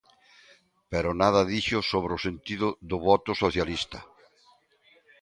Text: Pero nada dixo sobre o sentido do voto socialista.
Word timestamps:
Pero 0.91 1.17
nada 1.21 1.47
dixo 1.53 1.79
sobre 1.91 2.11
o 2.17 2.23
sentido 2.25 2.67
do 2.89 2.97
voto 3.07 3.31
socialista. 3.43 3.99